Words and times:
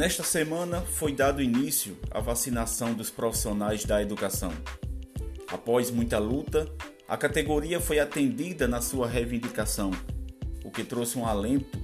Nesta 0.00 0.22
semana 0.22 0.80
foi 0.80 1.12
dado 1.12 1.42
início 1.42 1.94
à 2.10 2.20
vacinação 2.20 2.94
dos 2.94 3.10
profissionais 3.10 3.84
da 3.84 4.00
educação. 4.00 4.50
Após 5.46 5.90
muita 5.90 6.18
luta, 6.18 6.66
a 7.06 7.18
categoria 7.18 7.78
foi 7.78 7.98
atendida 7.98 8.66
na 8.66 8.80
sua 8.80 9.06
reivindicação, 9.06 9.90
o 10.64 10.70
que 10.70 10.84
trouxe 10.84 11.18
um 11.18 11.26
alento 11.26 11.78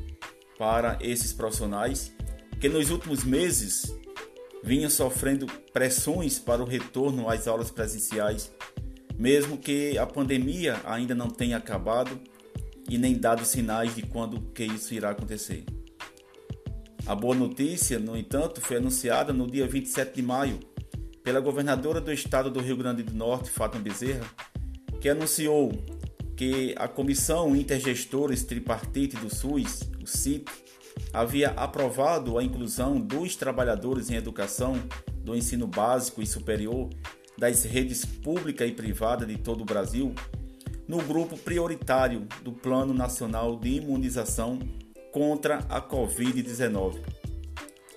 para 0.59 0.97
esses 1.03 1.35
profissionais 1.35 2.11
que 2.59 2.71
nos 2.71 2.89
últimos 2.89 3.23
meses 3.23 3.95
vinham 4.65 4.89
sofrendo 4.89 5.45
pressões 5.71 6.39
para 6.39 6.63
o 6.63 6.67
retorno 6.67 7.29
às 7.29 7.47
aulas 7.47 7.71
presenciais, 7.71 8.51
mesmo 9.19 9.59
que 9.59 9.99
a 9.99 10.07
pandemia 10.07 10.81
ainda 10.87 11.15
não 11.15 11.29
tenha 11.29 11.59
acabado 11.59 12.19
e 12.89 12.97
nem 12.97 13.19
dado 13.19 13.45
sinais 13.45 13.95
de 13.95 14.01
quando 14.01 14.41
que 14.55 14.65
isso 14.65 14.95
irá 14.95 15.11
acontecer. 15.11 15.67
A 17.07 17.15
boa 17.15 17.37
notícia, 17.37 18.01
no 18.01 18.17
entanto, 18.17 18.61
foi 18.61 18.79
anunciada 18.79 19.33
no 19.33 19.49
dia 19.49 19.65
27 19.65 20.17
de 20.17 20.23
maio 20.23 20.59
pela 21.23 21.39
governadora 21.39 22.01
do 22.01 22.13
estado 22.13 22.51
do 22.51 22.59
Rio 22.59 22.77
Grande 22.77 23.05
do 23.05 23.15
Norte, 23.15 23.49
Fátima 23.49 23.81
Bezerra, 23.81 24.29
que 25.01 25.09
anunciou 25.09 25.71
que 26.37 26.75
a 26.77 26.89
Comissão 26.89 27.55
Intergestores 27.55 28.43
Tripartite 28.43 29.15
do 29.19 29.33
SUS, 29.33 29.89
o 30.03 30.07
CIT, 30.07 30.51
havia 31.13 31.51
aprovado 31.51 32.39
a 32.39 32.43
inclusão 32.43 33.01
dos 33.01 33.37
trabalhadores 33.37 34.11
em 34.11 34.17
educação 34.17 34.75
do 35.23 35.37
ensino 35.37 35.69
básico 35.69 36.21
e 36.21 36.27
superior 36.27 36.91
das 37.39 37.63
redes 37.63 38.05
pública 38.05 38.67
e 38.67 38.73
privada 38.73 39.25
de 39.25 39.37
todo 39.37 39.61
o 39.61 39.65
Brasil 39.65 40.13
no 40.89 41.01
grupo 41.03 41.39
prioritário 41.39 42.27
do 42.43 42.51
Plano 42.51 42.93
Nacional 42.93 43.57
de 43.57 43.77
Imunização 43.77 44.59
contra 45.17 45.61
a 45.71 45.81
Covid-19. 45.81 46.99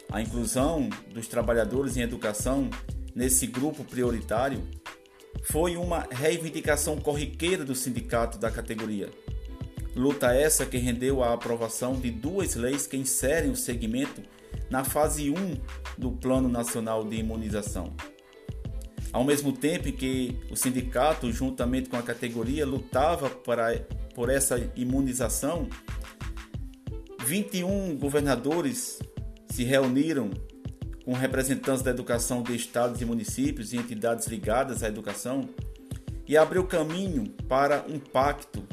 A 0.09 0.22
inclusão 0.22 0.88
dos 1.14 1.28
trabalhadores 1.28 1.98
em 1.98 2.02
educação 2.02 2.70
nesse 3.14 3.45
grupo 3.45 3.84
prioritário 3.84 4.64
foi 5.44 5.76
uma 5.76 6.08
reivindicação 6.09 6.95
corriqueira 6.95 7.66
do 7.66 7.76
sindicato 7.76 8.38
da 8.38 8.50
categoria. 8.50 9.09
Luta 9.94 10.34
essa 10.34 10.66
que 10.66 10.78
rendeu 10.78 11.22
a 11.22 11.34
aprovação 11.34 12.00
de 12.00 12.09
duas 12.09 12.56
leis 12.56 12.88
que 12.88 12.95
inserem 12.95 13.52
o 13.52 13.56
segmento 13.56 14.23
na 14.70 14.86
fase 14.86 15.30
1 15.30 15.36
do 15.98 16.11
Plano 16.11 16.48
Nacional 16.48 17.04
de 17.04 17.17
Imunização. 17.17 17.94
Ao 19.11 19.26
mesmo 19.26 19.52
tempo 19.52 19.92
que 19.92 20.39
o 20.50 20.56
sindicato, 20.56 21.30
juntamente 21.33 21.89
com 21.89 21.98
a 21.98 22.02
categoria, 22.02 22.66
lutava 22.66 23.30
para, 23.30 23.78
por 24.16 24.30
essa 24.30 24.72
imunização, 24.73 25.67
21 27.30 27.95
governadores 27.95 28.97
se 29.52 29.63
reuniram 29.63 30.31
com 31.05 31.13
representantes 31.13 31.83
da 31.83 31.91
educação 31.91 32.41
de 32.41 32.55
estados 32.55 32.99
e 33.02 33.05
municípios 33.05 33.71
e 33.71 33.77
entidades 33.77 34.25
ligadas 34.25 34.81
à 34.81 34.88
educação 34.88 35.47
e 36.27 36.36
abriu 36.36 36.66
caminho 36.66 37.30
para 37.47 37.86
um 37.88 37.99
pacto 37.99 38.67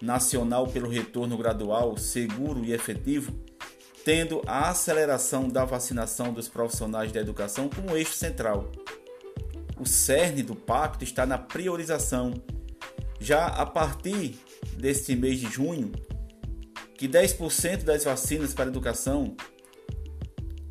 nacional 0.00 0.66
pelo 0.68 0.88
retorno 0.88 1.36
gradual, 1.36 1.98
seguro 1.98 2.64
e 2.64 2.72
efetivo, 2.72 3.30
tendo 4.06 4.40
a 4.46 4.70
aceleração 4.70 5.46
da 5.46 5.66
vacinação 5.66 6.32
dos 6.32 6.48
profissionais 6.48 7.12
da 7.12 7.20
educação 7.20 7.68
como 7.68 7.94
eixo 7.94 8.14
central. 8.14 8.72
O 9.78 9.84
cerne 9.84 10.42
do 10.42 10.56
pacto 10.56 11.04
está 11.04 11.26
na 11.26 11.36
priorização. 11.36 12.32
Já 13.20 13.48
a 13.48 13.66
partir 13.66 14.38
deste 14.78 15.14
mês 15.14 15.38
de 15.38 15.50
junho, 15.50 15.92
que 17.02 17.08
10% 17.08 17.82
das 17.82 18.04
vacinas 18.04 18.54
para 18.54 18.70
educação 18.70 19.34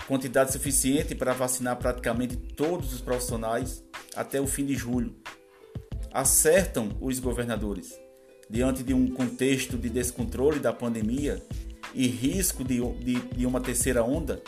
quantidade 0.08 0.54
suficiente 0.54 1.14
para 1.14 1.34
vacinar 1.34 1.76
praticamente 1.76 2.38
todos 2.38 2.94
os 2.94 3.02
profissionais 3.02 3.84
até 4.16 4.40
o 4.40 4.48
fim 4.48 4.66
de 4.66 4.74
julho. 4.74 5.14
Acertam 6.10 6.98
os 7.02 7.20
governadores. 7.20 8.00
Diante 8.50 8.82
de 8.82 8.94
um 8.94 9.14
contexto 9.14 9.78
de 9.78 9.90
descontrole 9.90 10.62
da 10.62 10.72
pandemia 10.72 11.46
e 11.94 12.08
risco 12.08 12.64
de, 12.64 12.80
de, 12.80 13.16
de 13.16 13.46
uma 13.46 13.60
terceira 13.60 14.02
onda, 14.02 14.42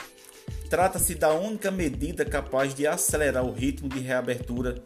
trata-se 0.69 1.15
da 1.15 1.33
única 1.33 1.69
medida 1.69 2.23
capaz 2.23 2.73
de 2.73 2.87
acelerar 2.87 3.43
o 3.43 3.51
ritmo 3.51 3.89
de 3.89 3.99
reabertura, 3.99 4.81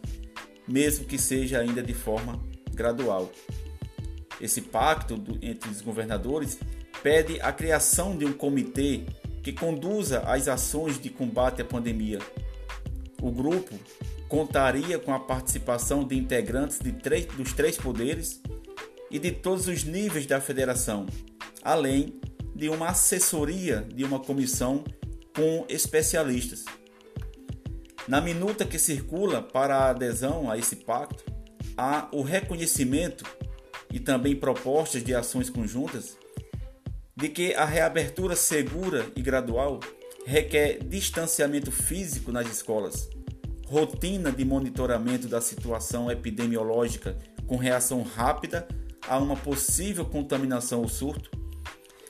mesmo 0.67 1.05
que 1.05 1.19
seja 1.19 1.59
ainda 1.59 1.83
de 1.83 1.93
forma 1.93 2.41
gradual. 2.73 3.31
Esse 4.41 4.61
pacto 4.61 5.15
do, 5.15 5.37
entre 5.45 5.69
os 5.69 5.81
governadores 5.81 6.57
pede 7.01 7.39
a 7.41 7.51
criação 7.51 8.15
de 8.17 8.25
um 8.25 8.33
comitê 8.33 9.03
que 9.43 9.53
conduza 9.53 10.19
as 10.21 10.47
ações 10.47 10.99
de 10.99 11.09
combate 11.09 11.61
à 11.61 11.65
pandemia. 11.65 12.19
O 13.21 13.31
grupo 13.31 13.75
contaria 14.27 14.99
com 14.99 15.13
a 15.13 15.19
participação 15.19 16.03
de 16.03 16.17
integrantes 16.17 16.79
de 16.79 16.91
três, 16.91 17.25
dos 17.25 17.53
três 17.53 17.77
poderes 17.77 18.41
e 19.09 19.17
de 19.17 19.31
todos 19.31 19.67
os 19.67 19.83
níveis 19.83 20.25
da 20.25 20.41
federação, 20.41 21.05
além 21.63 22.19
de 22.53 22.69
uma 22.69 22.89
assessoria 22.89 23.87
de 23.93 24.03
uma 24.03 24.19
comissão 24.19 24.83
com 25.35 25.65
especialistas. 25.69 26.65
Na 28.07 28.19
minuta 28.19 28.65
que 28.65 28.79
circula 28.79 29.41
para 29.41 29.77
a 29.77 29.89
adesão 29.89 30.49
a 30.49 30.57
esse 30.57 30.75
pacto, 30.77 31.23
há 31.77 32.07
o 32.11 32.21
reconhecimento 32.21 33.23
e 33.93 33.99
também 33.99 34.35
propostas 34.35 35.03
de 35.03 35.13
ações 35.13 35.49
conjuntas 35.49 36.17
de 37.17 37.29
que 37.29 37.55
a 37.55 37.65
reabertura 37.65 38.35
segura 38.35 39.07
e 39.15 39.21
gradual 39.23 39.79
requer 40.23 40.83
distanciamento 40.83 41.71
físico 41.71 42.31
nas 42.31 42.47
escolas, 42.47 43.09
rotina 43.65 44.31
de 44.31 44.45
monitoramento 44.45 45.27
da 45.27 45.41
situação 45.41 46.11
epidemiológica 46.11 47.17
com 47.47 47.57
reação 47.57 48.03
rápida 48.03 48.67
a 49.07 49.17
uma 49.17 49.35
possível 49.35 50.05
contaminação 50.05 50.81
ou 50.81 50.87
surto, 50.87 51.31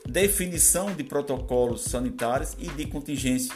definição 0.05 0.93
de 0.93 1.05
protocolos 1.05 1.85
sanitários 1.85 2.57
e 2.59 2.67
de 2.67 2.85
contingência, 2.85 3.55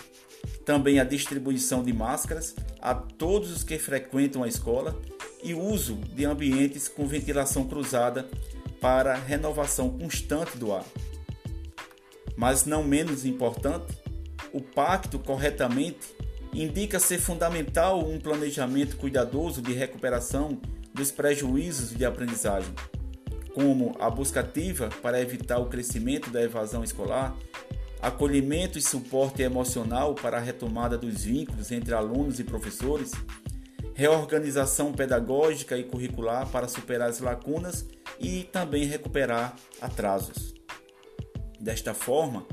também 0.63 1.01
a 1.01 1.03
distribuição 1.03 1.83
de 1.83 1.91
máscaras 1.91 2.55
a 2.79 2.95
todos 2.95 3.51
os 3.51 3.61
que 3.61 3.77
frequentam 3.77 4.43
a 4.43 4.47
escola 4.47 4.97
e 5.43 5.53
uso 5.53 5.95
de 5.95 6.23
ambientes 6.23 6.87
com 6.87 7.05
ventilação 7.05 7.65
cruzada 7.65 8.29
para 8.79 9.15
renovação 9.15 9.89
constante 9.97 10.57
do 10.57 10.71
ar. 10.71 10.85
Mas 12.41 12.65
não 12.65 12.83
menos 12.83 13.23
importante, 13.23 13.95
o 14.51 14.59
pacto 14.59 15.19
corretamente 15.19 16.07
indica 16.51 16.99
ser 16.99 17.19
fundamental 17.19 17.99
um 17.99 18.19
planejamento 18.19 18.97
cuidadoso 18.97 19.61
de 19.61 19.73
recuperação 19.73 20.59
dos 20.91 21.11
prejuízos 21.11 21.95
de 21.95 22.03
aprendizagem, 22.03 22.73
como 23.53 23.95
a 23.99 24.09
busca 24.09 24.39
ativa 24.39 24.89
para 25.03 25.21
evitar 25.21 25.59
o 25.59 25.67
crescimento 25.67 26.31
da 26.31 26.41
evasão 26.41 26.83
escolar, 26.83 27.37
acolhimento 28.01 28.75
e 28.79 28.81
suporte 28.81 29.43
emocional 29.43 30.15
para 30.15 30.37
a 30.37 30.41
retomada 30.41 30.97
dos 30.97 31.23
vínculos 31.23 31.71
entre 31.71 31.93
alunos 31.93 32.39
e 32.39 32.43
professores, 32.43 33.11
reorganização 33.93 34.91
pedagógica 34.91 35.77
e 35.77 35.83
curricular 35.83 36.49
para 36.49 36.67
superar 36.67 37.07
as 37.07 37.19
lacunas 37.19 37.85
e 38.19 38.45
também 38.45 38.85
recuperar 38.85 39.55
atrasos. 39.79 40.59
Desta 41.61 41.93
forma, 41.93 42.43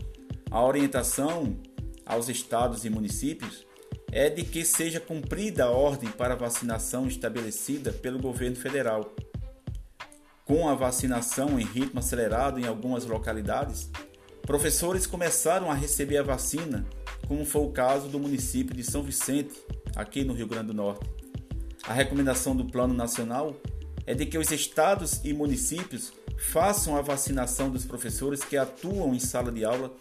a 0.50 0.62
orientação 0.62 1.56
aos 2.04 2.28
estados 2.28 2.84
e 2.84 2.90
municípios 2.90 3.66
é 4.12 4.28
de 4.28 4.44
que 4.44 4.66
seja 4.66 5.00
cumprida 5.00 5.64
a 5.64 5.70
ordem 5.70 6.10
para 6.10 6.36
vacinação 6.36 7.08
estabelecida 7.08 7.90
pelo 7.90 8.18
governo 8.18 8.56
federal. 8.56 9.16
Com 10.44 10.68
a 10.68 10.74
vacinação 10.74 11.58
em 11.58 11.64
ritmo 11.64 12.00
acelerado 12.00 12.60
em 12.60 12.66
algumas 12.66 13.06
localidades, 13.06 13.90
professores 14.42 15.06
começaram 15.06 15.70
a 15.70 15.74
receber 15.74 16.18
a 16.18 16.22
vacina, 16.22 16.84
como 17.26 17.46
foi 17.46 17.62
o 17.62 17.72
caso 17.72 18.08
do 18.08 18.18
município 18.18 18.76
de 18.76 18.84
São 18.84 19.02
Vicente, 19.02 19.54
aqui 19.96 20.22
no 20.22 20.34
Rio 20.34 20.46
Grande 20.46 20.66
do 20.66 20.74
Norte. 20.74 21.08
A 21.84 21.94
recomendação 21.94 22.54
do 22.54 22.66
Plano 22.66 22.92
Nacional 22.92 23.56
é 24.06 24.12
de 24.12 24.26
que 24.26 24.36
os 24.36 24.50
estados 24.50 25.22
e 25.24 25.32
municípios 25.32 26.12
façam 26.38 26.96
a 26.96 27.02
vacinação 27.02 27.68
dos 27.68 27.84
professores 27.84 28.44
que 28.44 28.56
atuam 28.56 29.14
em 29.14 29.18
sala 29.18 29.50
de 29.50 29.64
aula 29.64 29.92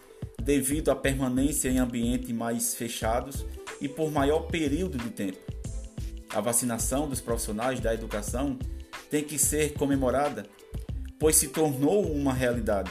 devido 0.42 0.90
à 0.90 0.96
permanência 0.96 1.68
em 1.68 1.78
ambientes 1.78 2.30
mais 2.30 2.74
fechados 2.74 3.44
e 3.80 3.88
por 3.88 4.10
maior 4.10 4.46
período 4.46 4.96
de 4.96 5.10
tempo. 5.10 5.38
A 6.30 6.40
vacinação 6.40 7.08
dos 7.08 7.20
profissionais 7.20 7.80
da 7.80 7.92
educação 7.92 8.58
tem 9.10 9.24
que 9.24 9.38
ser 9.38 9.74
comemorada, 9.74 10.46
pois 11.18 11.36
se 11.36 11.48
tornou 11.48 12.06
uma 12.10 12.32
realidade. 12.32 12.90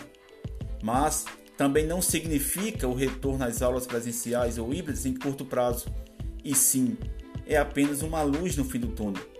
Mas 0.83 1.25
também 1.55 1.87
não 1.87 2.01
significa 2.01 2.87
o 2.87 2.93
retorno 2.93 3.43
às 3.43 3.61
aulas 3.61 3.87
presenciais 3.87 4.57
ou 4.57 4.73
híbridas 4.73 5.05
em 5.05 5.13
curto 5.13 5.45
prazo, 5.45 5.87
e 6.43 6.53
sim, 6.53 6.97
é 7.45 7.57
apenas 7.57 8.01
uma 8.01 8.21
luz 8.21 8.55
no 8.57 8.65
fim 8.65 8.79
do 8.79 8.89
túnel. 8.89 9.36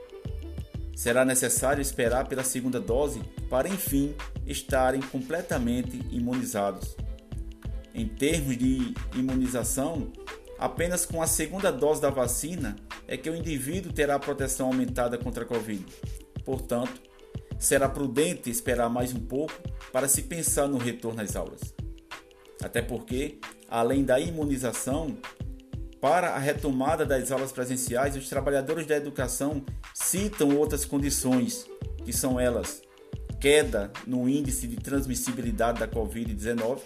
Será 0.97 1.23
necessário 1.23 1.79
esperar 1.79 2.27
pela 2.27 2.44
segunda 2.44 2.79
dose 2.79 3.21
para 3.51 3.69
enfim 3.69 4.15
estarem 4.47 4.99
completamente 4.99 6.01
imunizados. 6.09 6.97
Em 7.94 8.07
termos 8.07 8.57
de 8.57 8.95
imunização, 9.13 10.11
apenas 10.57 11.05
com 11.05 11.21
a 11.21 11.27
segunda 11.27 11.71
dose 11.71 12.01
da 12.01 12.09
vacina 12.09 12.75
é 13.07 13.15
que 13.15 13.29
o 13.29 13.35
indivíduo 13.35 13.94
terá 13.94 14.17
proteção 14.17 14.69
aumentada 14.69 15.19
contra 15.19 15.44
a 15.44 15.47
Covid. 15.47 15.85
Portanto, 16.44 16.99
será 17.59 17.88
prudente 17.88 18.49
esperar 18.49 18.89
mais 18.89 19.13
um 19.13 19.19
pouco 19.19 19.53
para 19.94 20.07
se 20.07 20.23
pensar 20.23 20.67
no 20.67 20.79
retorno 20.79 21.21
às 21.21 21.35
aulas. 21.35 21.75
Até 22.59 22.81
porque, 22.81 23.38
além 23.69 24.03
da 24.03 24.19
imunização, 24.19 25.15
para 25.99 26.29
a 26.29 26.38
retomada 26.38 27.05
das 27.05 27.31
aulas 27.31 27.51
presenciais, 27.51 28.15
os 28.15 28.29
trabalhadores 28.29 28.85
da 28.85 28.95
educação 28.95 29.63
citam 29.94 30.55
outras 30.55 30.85
condições, 30.85 31.65
que 32.05 32.13
são 32.13 32.39
elas: 32.39 32.81
queda 33.39 33.91
no 34.05 34.29
índice 34.29 34.67
de 34.67 34.75
transmissibilidade 34.75 35.79
da 35.79 35.88
Covid-19, 35.88 36.79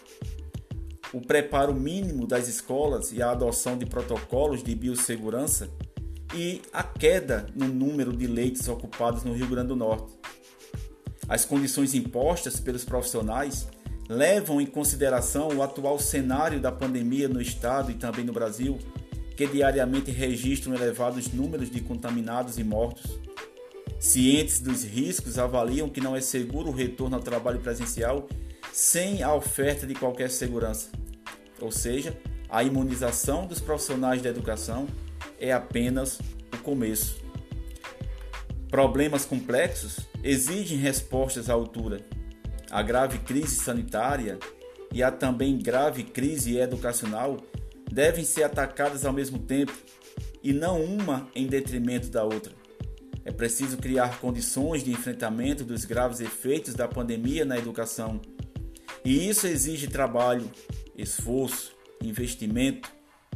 o 1.13 1.21
preparo 1.21 1.73
mínimo 1.73 2.25
das 2.25 2.47
escolas 2.47 3.11
e 3.11 3.21
a 3.21 3.31
adoção 3.31 3.77
de 3.77 3.85
protocolos 3.85 4.63
de 4.63 4.73
biossegurança 4.73 5.69
e 6.33 6.61
a 6.71 6.83
queda 6.83 7.45
no 7.53 7.67
número 7.67 8.15
de 8.15 8.25
leitos 8.27 8.67
ocupados 8.69 9.23
no 9.23 9.33
Rio 9.33 9.47
Grande 9.47 9.69
do 9.69 9.75
Norte. 9.75 10.13
As 11.27 11.43
condições 11.43 11.93
impostas 11.93 12.59
pelos 12.59 12.85
profissionais 12.85 13.67
levam 14.07 14.59
em 14.59 14.65
consideração 14.65 15.49
o 15.49 15.61
atual 15.61 15.99
cenário 15.99 16.59
da 16.59 16.71
pandemia 16.71 17.29
no 17.29 17.41
estado 17.41 17.91
e 17.91 17.95
também 17.95 18.25
no 18.25 18.33
Brasil 18.33 18.77
que 19.35 19.47
diariamente 19.47 20.11
registram 20.11 20.73
elevados 20.73 21.31
números 21.31 21.69
de 21.69 21.81
contaminados 21.81 22.57
e 22.57 22.63
mortos. 22.63 23.19
Cientes 23.99 24.59
dos 24.59 24.83
riscos, 24.83 25.37
avaliam 25.37 25.89
que 25.89 26.01
não 26.01 26.15
é 26.15 26.21
seguro 26.21 26.69
o 26.69 26.73
retorno 26.73 27.15
ao 27.15 27.21
trabalho 27.21 27.59
presencial 27.59 28.27
sem 28.73 29.21
a 29.21 29.33
oferta 29.33 29.85
de 29.85 29.93
qualquer 29.93 30.31
segurança. 30.31 30.89
Ou 31.59 31.71
seja, 31.71 32.17
a 32.49 32.63
imunização 32.63 33.45
dos 33.45 33.59
profissionais 33.59 34.21
da 34.21 34.29
educação 34.29 34.87
é 35.39 35.51
apenas 35.51 36.19
o 36.53 36.57
começo. 36.57 37.21
Problemas 38.69 39.25
complexos 39.25 39.99
exigem 40.23 40.77
respostas 40.77 41.49
à 41.49 41.53
altura. 41.53 41.99
A 42.69 42.81
grave 42.81 43.19
crise 43.19 43.55
sanitária 43.55 44.39
e 44.93 45.03
a 45.03 45.11
também 45.11 45.57
grave 45.57 46.03
crise 46.03 46.57
educacional 46.57 47.37
devem 47.91 48.23
ser 48.23 48.43
atacadas 48.43 49.05
ao 49.05 49.13
mesmo 49.13 49.37
tempo 49.39 49.73
e 50.41 50.53
não 50.53 50.81
uma 50.83 51.27
em 51.35 51.47
detrimento 51.47 52.09
da 52.09 52.23
outra. 52.23 52.53
É 53.23 53.31
preciso 53.31 53.77
criar 53.77 54.19
condições 54.19 54.83
de 54.83 54.91
enfrentamento 54.91 55.63
dos 55.63 55.85
graves 55.85 56.19
efeitos 56.19 56.73
da 56.73 56.87
pandemia 56.87 57.45
na 57.45 57.57
educação. 57.57 58.19
E 59.05 59.29
isso 59.29 59.45
exige 59.45 59.87
trabalho, 59.87 60.49
esforço, 60.97 61.75
investimento 62.01 62.89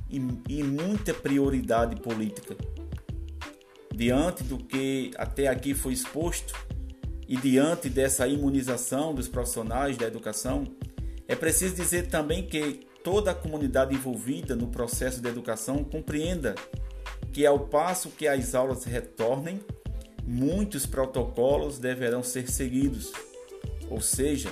e, 0.10 0.18
e 0.50 0.64
muita 0.64 1.14
prioridade 1.14 2.02
política. 2.02 2.56
Diante 3.94 4.44
do 4.44 4.58
que 4.58 5.12
até 5.18 5.48
aqui 5.48 5.74
foi 5.74 5.94
exposto 5.94 6.54
e 7.28 7.38
diante 7.38 7.90
dessa 7.90 8.28
imunização 8.28 9.14
dos 9.14 9.28
profissionais 9.28 9.98
da 9.98 10.06
educação, 10.06 10.66
é 11.28 11.36
preciso 11.36 11.76
dizer 11.76 12.08
também 12.08 12.46
que 12.46 12.82
toda 13.06 13.30
a 13.30 13.36
comunidade 13.36 13.94
envolvida 13.94 14.56
no 14.56 14.68
processo 14.68 15.22
de 15.22 15.30
educação 15.30 15.84
compreenda 15.84 16.56
que, 17.32 17.46
ao 17.46 17.60
passo 17.60 18.10
que 18.10 18.28
as 18.28 18.56
aulas 18.56 18.84
retornem, 18.84 19.60
muitos 20.26 20.88
protocolos 20.88 21.78
deverão 21.78 22.24
ser 22.24 22.50
seguidos, 22.50 23.14
ou 23.92 24.02
seja, 24.02 24.50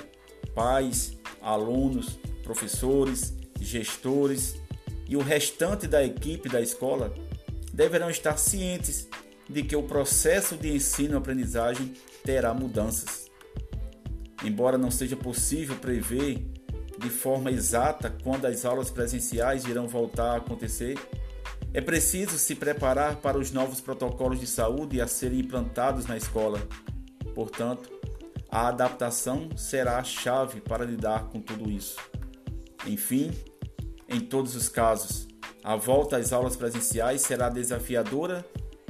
pais, 0.54 1.18
alunos, 1.42 2.20
professores, 2.44 3.34
gestores 3.60 4.56
e 5.10 5.18
o 5.18 5.22
restante 5.22 5.88
da 5.88 6.04
equipe 6.04 6.48
da 6.48 6.62
escola 6.62 7.12
deverão 7.74 8.10
estar 8.12 8.38
cientes 8.38 9.10
de 9.50 9.64
que 9.64 9.76
o 9.76 9.82
processo 9.82 10.56
de 10.56 10.76
ensino-aprendizagem 10.76 11.94
terá 12.24 12.54
mudanças. 12.54 13.32
Embora 14.44 14.78
não 14.78 14.92
seja 14.92 15.16
possível 15.16 15.76
prever 15.78 16.46
de 17.04 17.10
forma 17.10 17.52
exata 17.52 18.16
quando 18.24 18.46
as 18.46 18.64
aulas 18.64 18.90
presenciais 18.90 19.66
irão 19.66 19.88
voltar 19.88 20.32
a 20.32 20.38
acontecer, 20.38 20.98
é 21.74 21.82
preciso 21.82 22.38
se 22.38 22.56
preparar 22.56 23.18
para 23.18 23.38
os 23.38 23.52
novos 23.52 23.82
protocolos 23.82 24.40
de 24.40 24.48
saúde 24.48 25.02
a 25.02 25.08
serem 25.08 25.40
implantados 25.40 26.06
na 26.06 26.16
escola. 26.16 26.66
Portanto, 27.36 27.92
a 28.50 28.68
adaptação 28.68 29.50
será 29.58 29.98
a 29.98 30.04
chave 30.04 30.62
para 30.62 30.86
lidar 30.86 31.26
com 31.26 31.42
tudo 31.42 31.70
isso. 31.70 31.98
Enfim, 32.86 33.32
em 34.08 34.22
todos 34.22 34.56
os 34.56 34.70
casos, 34.70 35.28
a 35.64 35.76
volta 35.76 36.18
às 36.18 36.32
aulas 36.32 36.56
presenciais 36.56 37.22
será 37.22 37.50
desafiadora 37.50 38.46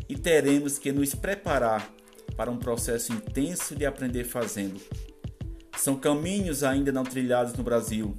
e 0.08 0.16
teremos 0.16 0.78
que 0.78 0.92
nos 0.92 1.16
preparar 1.16 1.90
para 2.36 2.52
um 2.52 2.58
processo 2.58 3.12
intenso 3.12 3.76
de 3.76 3.86
aprender 3.86 4.26
fazendo. 4.26 4.80
São 5.78 5.96
caminhos 5.96 6.64
ainda 6.64 6.92
não 6.92 7.04
trilhados 7.04 7.54
no 7.54 7.64
Brasil, 7.64 8.16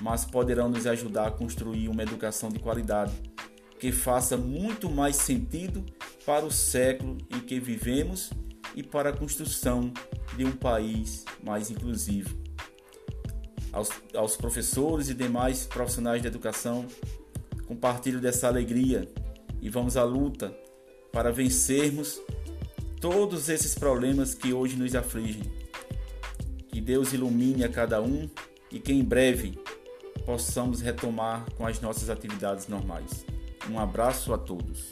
mas 0.00 0.24
poderão 0.24 0.68
nos 0.68 0.86
ajudar 0.86 1.28
a 1.28 1.30
construir 1.30 1.88
uma 1.88 2.02
educação 2.02 2.48
de 2.48 2.58
qualidade 2.58 3.12
que 3.78 3.90
faça 3.90 4.36
muito 4.36 4.90
mais 4.90 5.16
sentido 5.16 5.84
para 6.26 6.44
o 6.44 6.50
século 6.50 7.16
em 7.30 7.40
que 7.40 7.58
vivemos 7.58 8.30
e 8.74 8.82
para 8.82 9.10
a 9.10 9.16
construção 9.16 9.92
de 10.36 10.44
um 10.44 10.52
país 10.52 11.24
mais 11.42 11.70
inclusivo. 11.70 12.38
Aos, 13.72 13.88
aos 14.14 14.36
professores 14.36 15.08
e 15.08 15.14
demais 15.14 15.64
profissionais 15.64 16.20
de 16.20 16.28
educação, 16.28 16.86
compartilho 17.66 18.20
dessa 18.20 18.48
alegria 18.48 19.08
e 19.62 19.70
vamos 19.70 19.96
à 19.96 20.04
luta 20.04 20.54
para 21.12 21.32
vencermos 21.32 22.20
todos 23.00 23.48
esses 23.48 23.74
problemas 23.74 24.34
que 24.34 24.52
hoje 24.52 24.76
nos 24.76 24.94
afligem 24.94 25.69
que 26.70 26.80
Deus 26.80 27.12
ilumine 27.12 27.64
a 27.64 27.68
cada 27.68 28.00
um 28.00 28.28
e 28.70 28.78
que 28.78 28.92
em 28.92 29.02
breve 29.02 29.58
possamos 30.24 30.80
retomar 30.80 31.44
com 31.56 31.66
as 31.66 31.80
nossas 31.80 32.08
atividades 32.08 32.68
normais. 32.68 33.24
Um 33.68 33.78
abraço 33.78 34.32
a 34.32 34.38
todos. 34.38 34.88